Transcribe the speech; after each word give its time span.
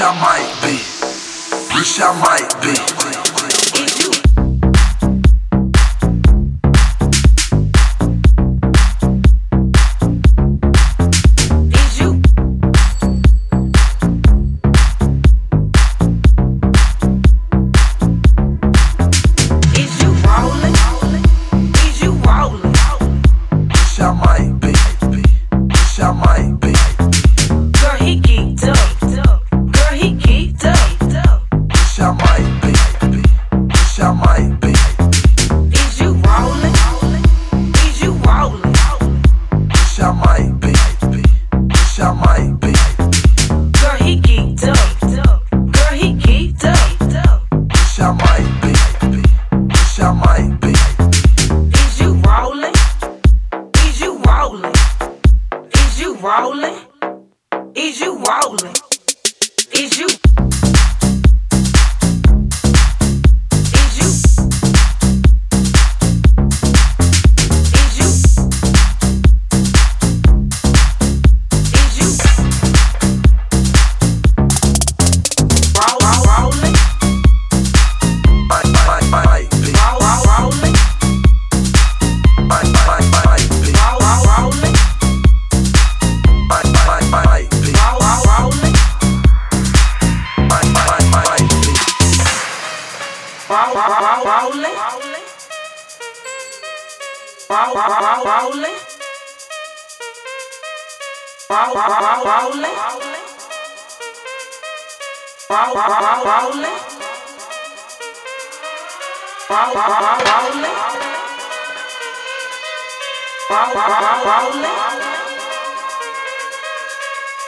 your 0.00 0.14
mind. 0.14 0.29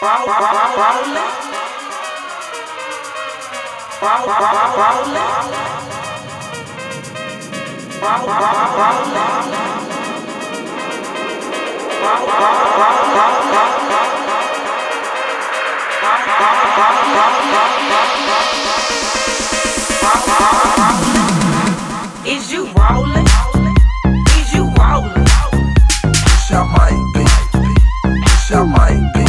Is 0.02 0.10
you 22.50 22.66
rolling? 22.74 23.26
Is 24.34 24.52
you 24.52 24.64
rolling? 24.76 25.26
It's 26.02 26.50
your 26.50 26.66
mic, 26.66 26.98
bitch. 27.14 27.36
It's 28.04 28.50
your. 28.50 29.21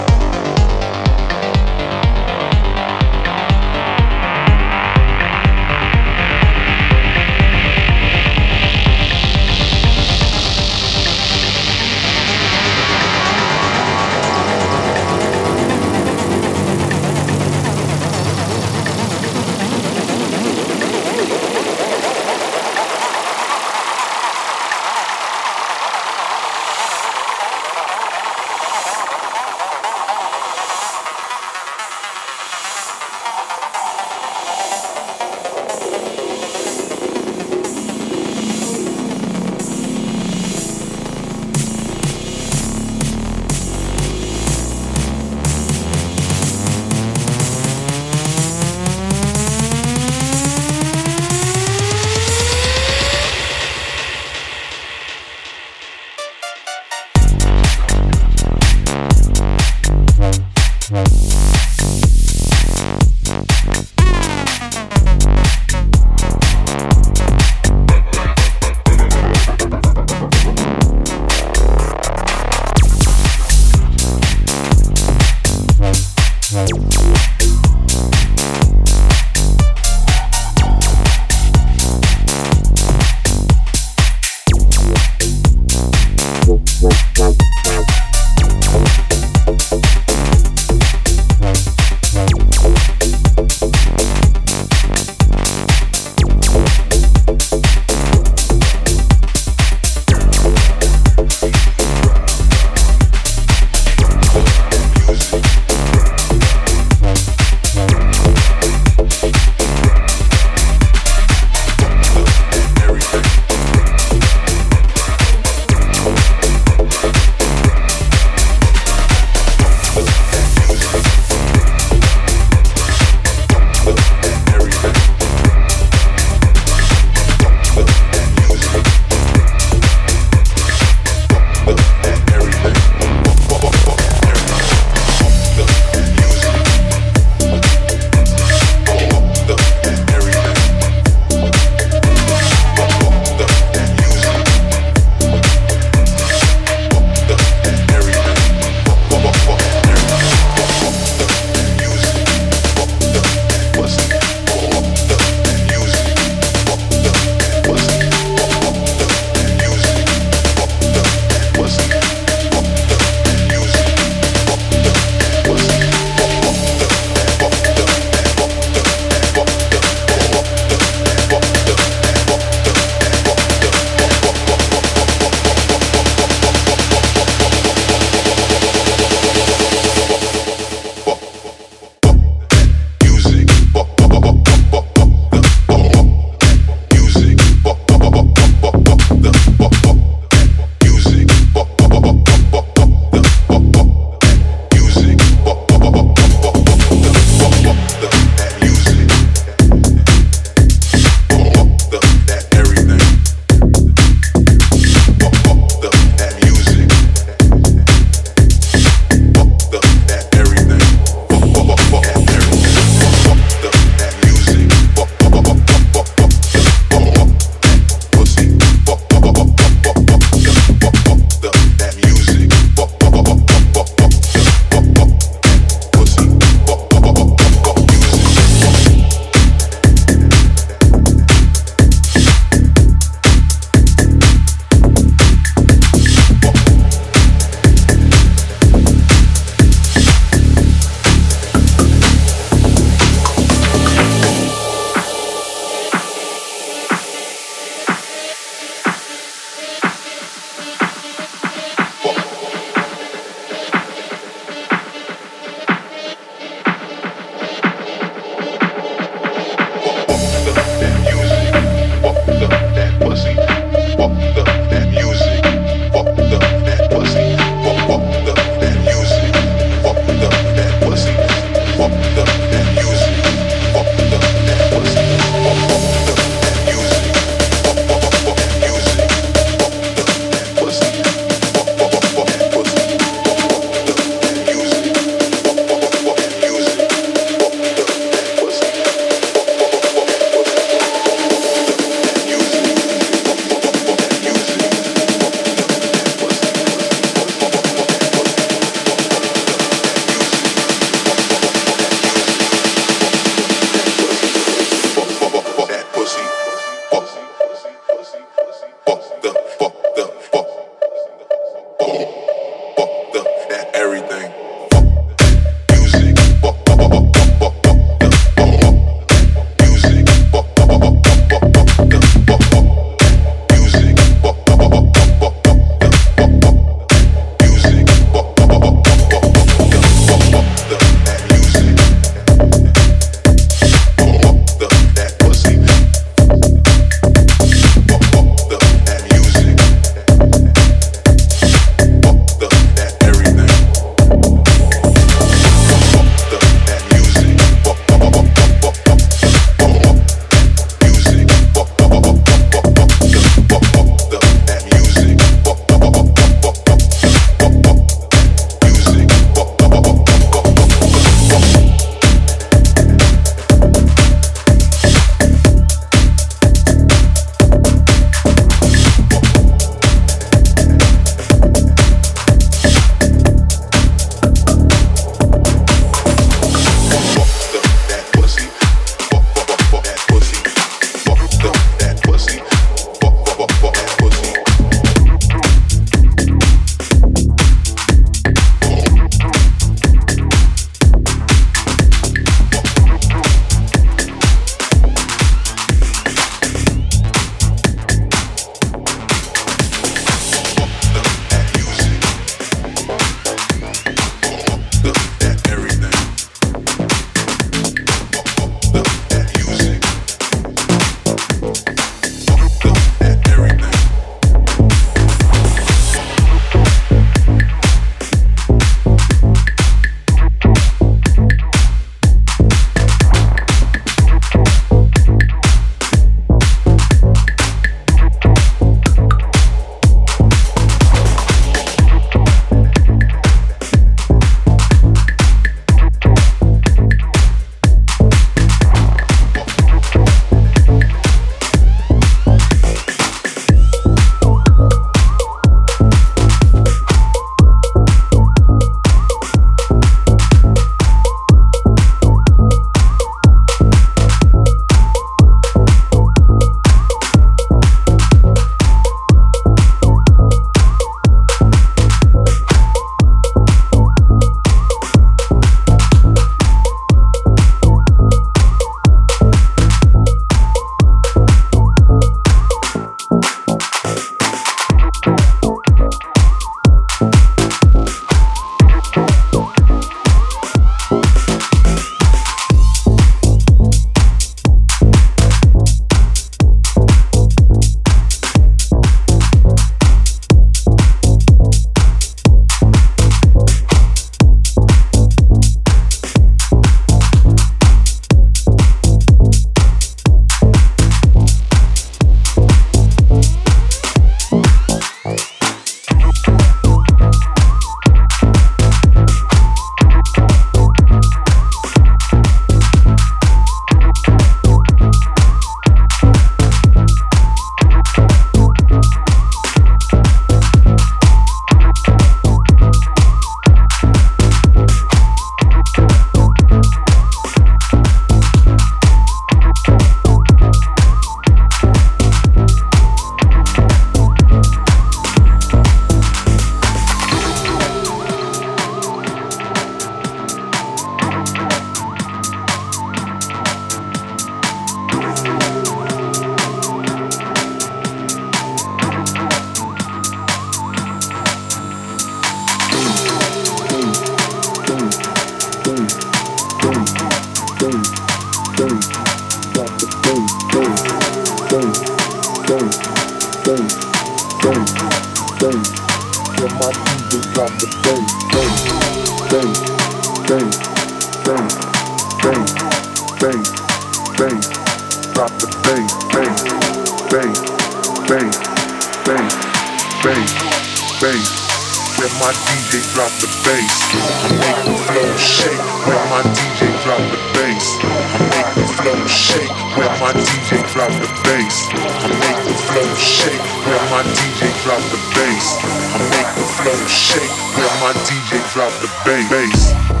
drop 582.93 583.11
the 583.19 583.27
bass. 583.43 583.73
I 584.03 584.29
make 584.39 584.59
the 584.65 584.73
flow 584.85 585.17
shake 585.17 585.57
when 585.87 586.09
my 586.09 586.21
DJ 586.35 586.83
drop 586.83 587.01
the 587.11 587.17
bass 587.33 588.40
the 588.61 588.67
flow 588.67 589.07
shake 589.07 589.49
when 589.75 589.89
my 589.99 590.13
DJ 590.13 590.61
drop 590.71 590.91
the 591.01 591.09
bass. 591.25 591.67
I 591.73 592.07
make 592.21 592.41
the 592.45 592.53
flow 592.69 592.95
shake 592.95 593.41
when 593.65 593.83
my 593.89 594.03
DJ 594.13 594.53
drop 594.63 594.81
the 594.93 594.99
bass. 595.15 595.57
I 595.65 595.99
make 596.13 596.31
the 596.37 596.45
flow 596.61 596.77
shake 596.85 597.33
when 597.57 597.73
my 597.81 597.93
DJ 598.05 598.37
drop 598.53 598.71
the 598.81 598.89
bass. 599.29 600.00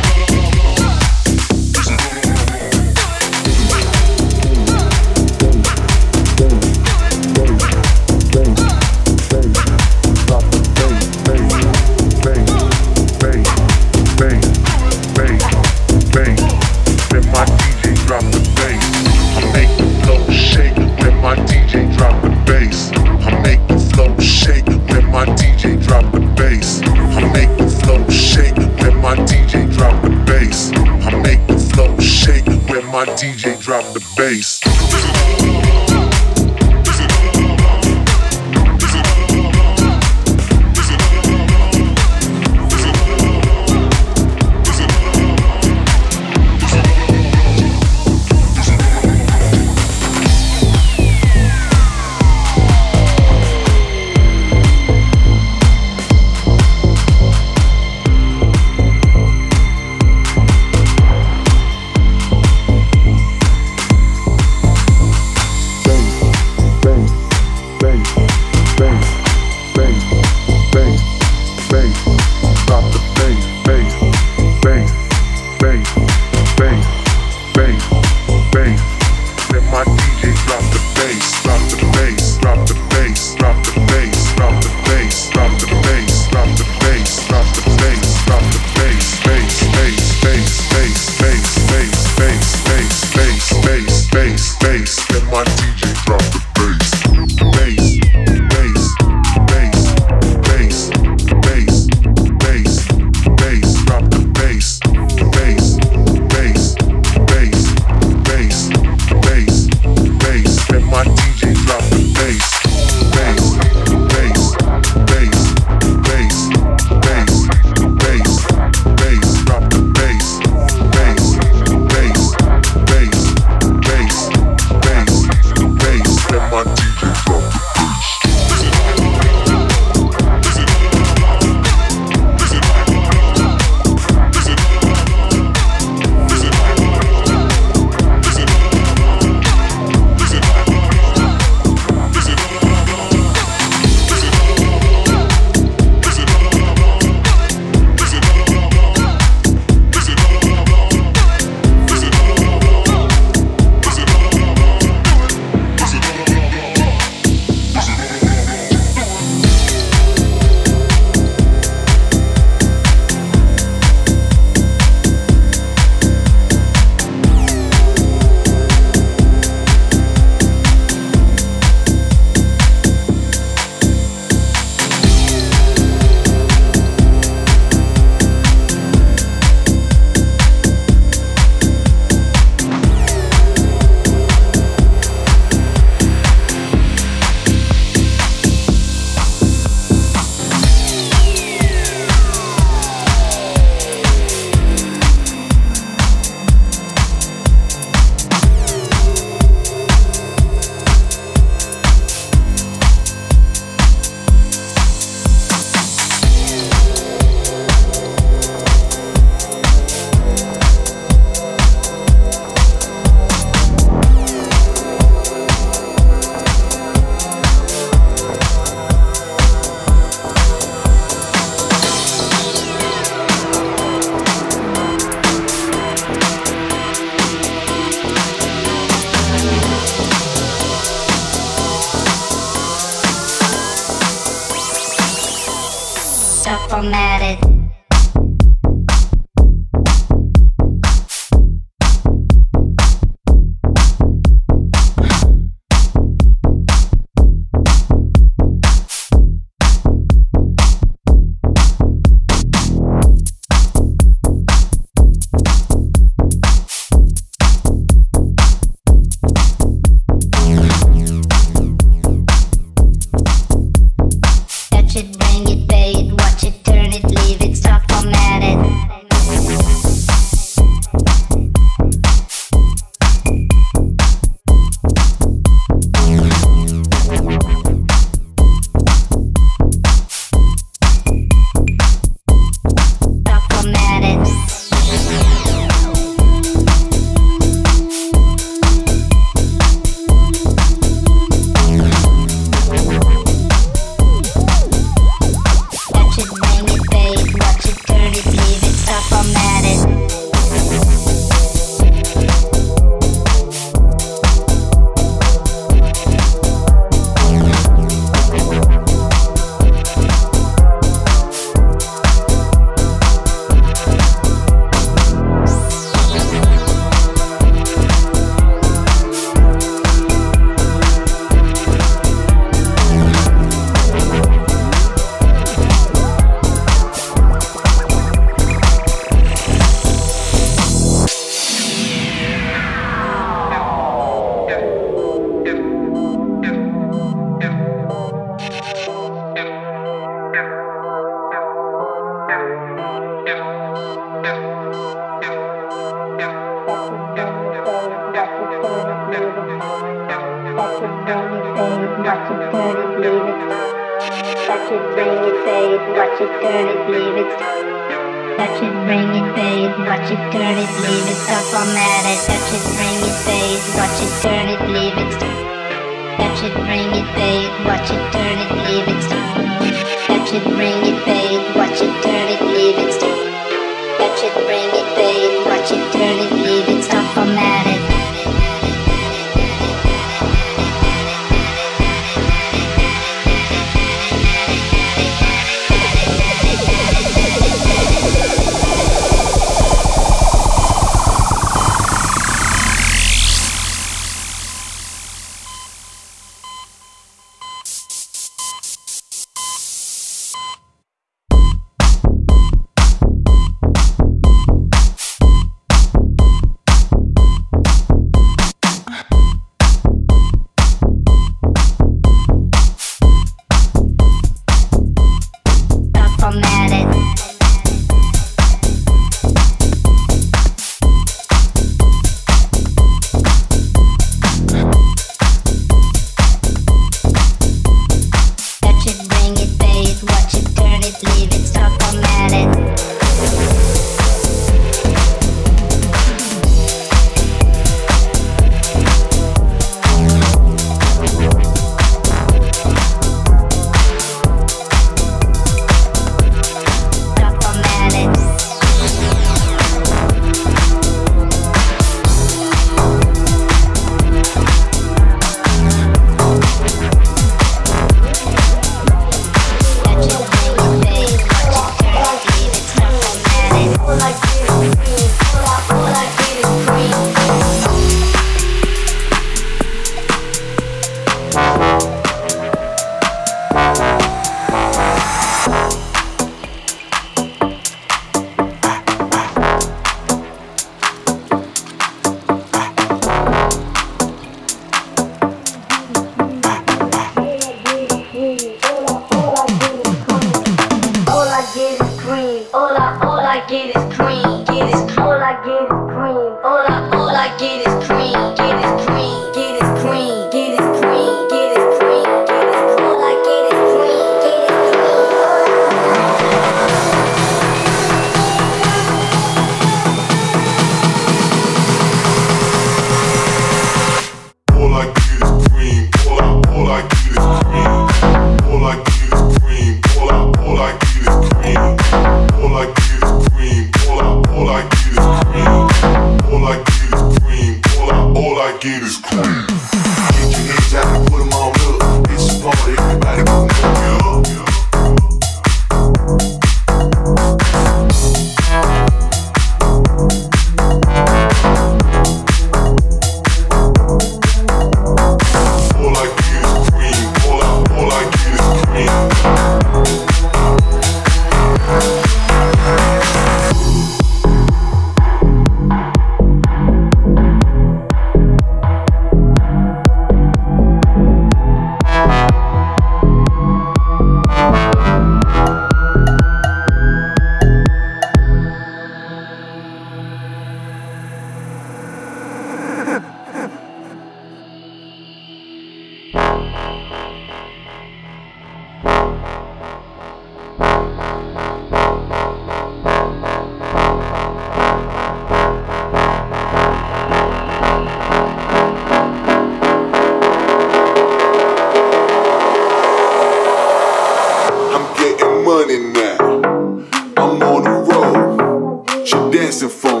Dancing 599.51 599.67
for 599.69 600.00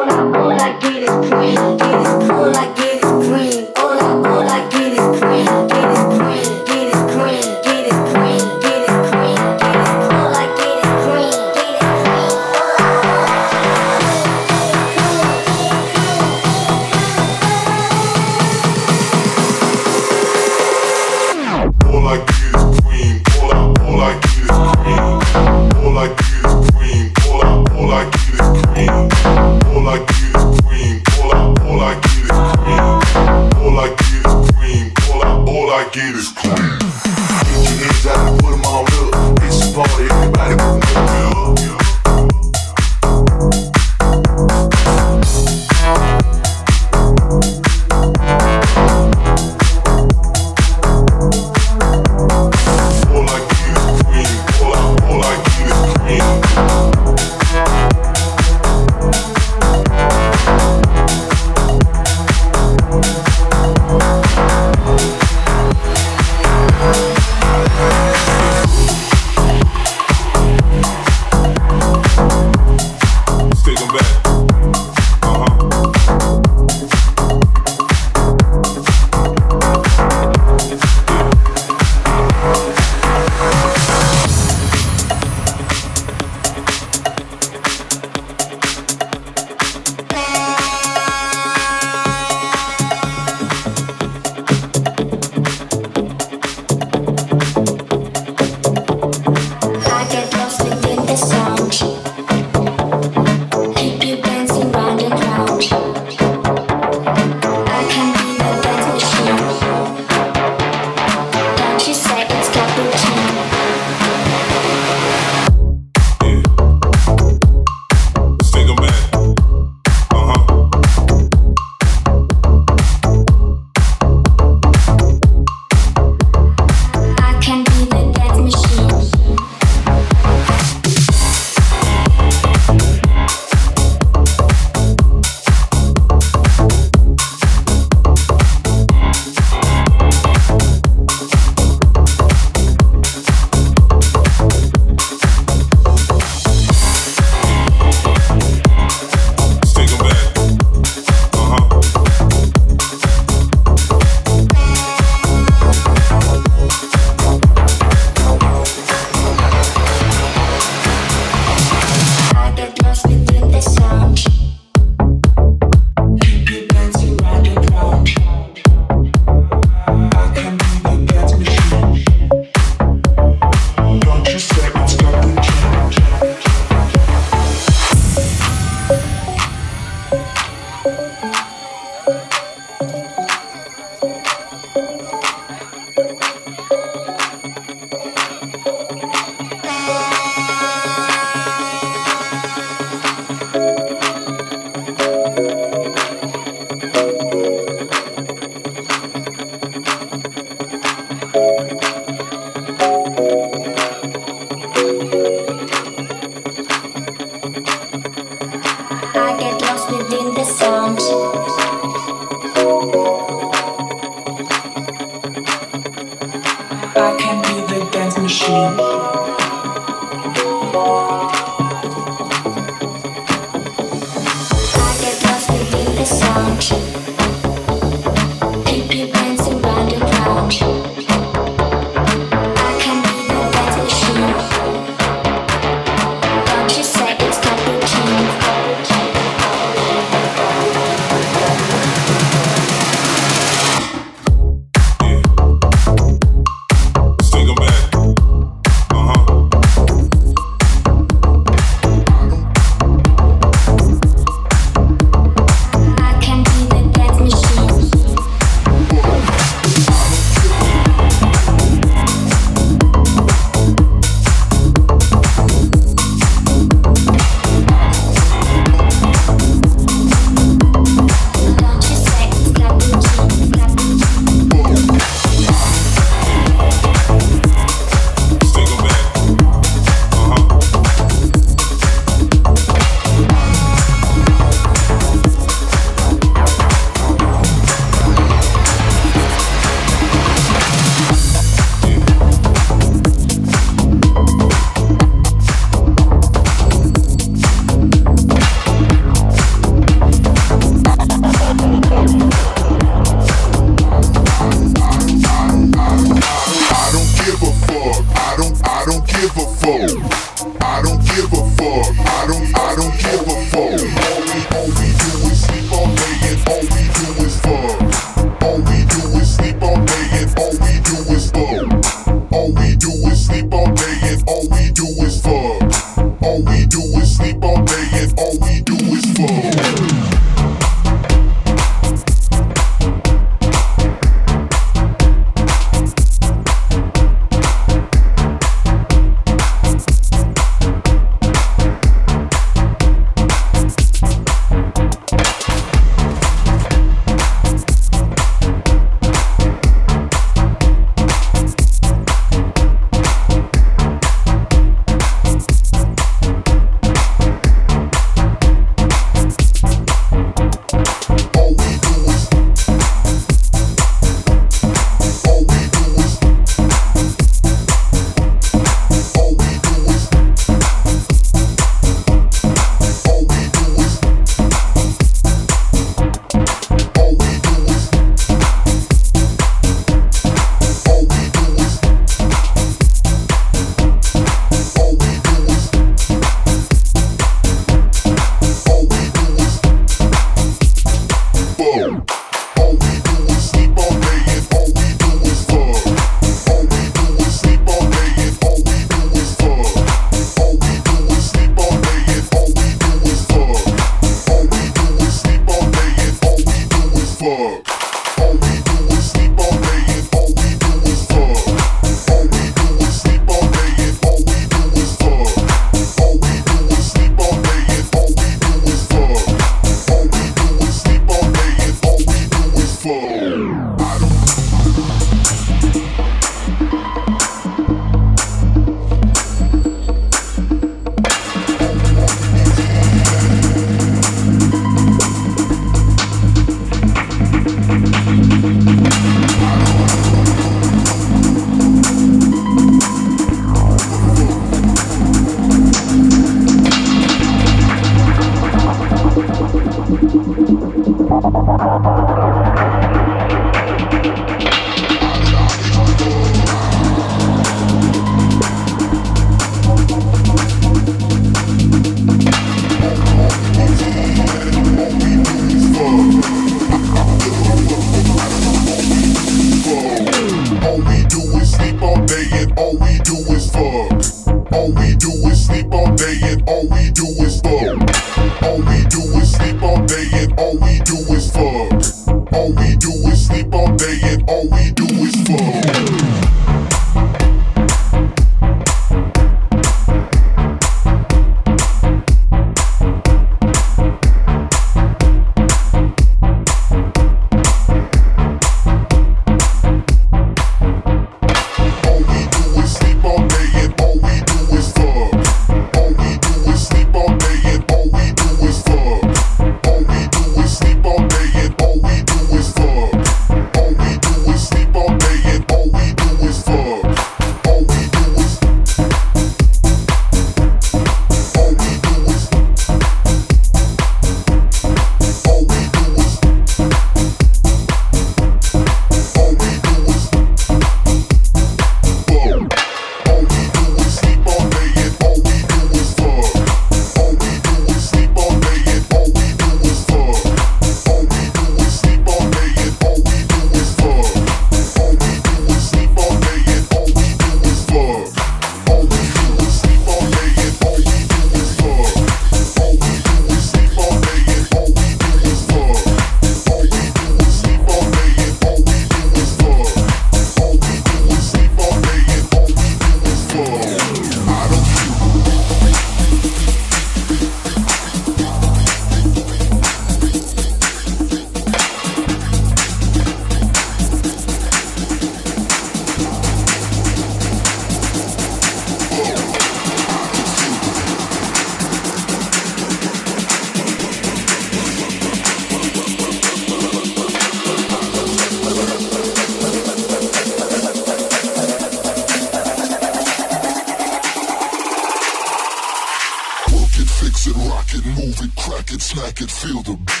smack 598.91 599.21
it, 599.21 599.31
feel 599.31 599.61
the 599.61 599.73
beat. 599.77 600.00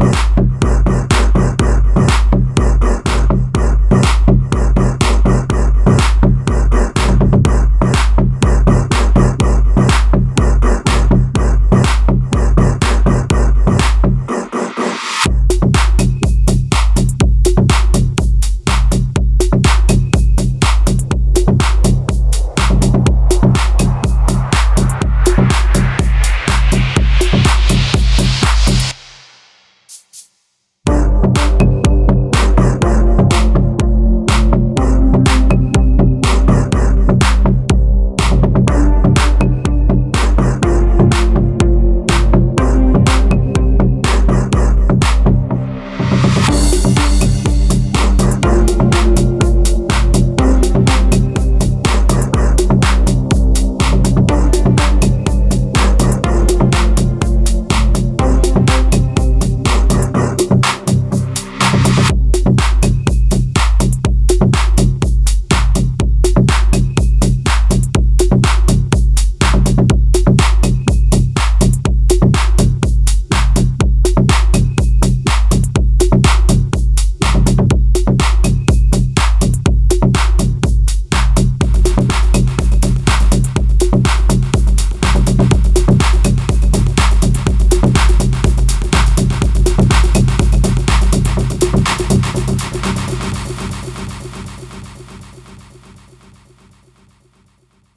Uh. 0.00 0.33